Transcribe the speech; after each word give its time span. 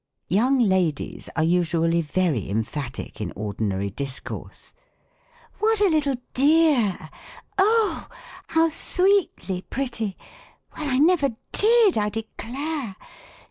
Young 0.29 0.57
ladies 0.57 1.29
are 1.35 1.43
usually 1.43 2.01
very 2.01 2.49
emphatic 2.49 3.21
in 3.21 3.31
ordinary 3.35 3.91
discourse." 3.91 4.73
What 5.59 5.79
a 5.79 5.89
little 5.91 6.15
dear! 6.33 6.97
Oh! 7.59 8.07
how 8.47 8.69
sweetly 8.69 9.61
pretty! 9.69 10.17
Well! 10.75 10.89
I 10.89 10.97
never 10.97 11.29
did, 11.51 11.99
I 11.99 12.09
declare 12.09 12.95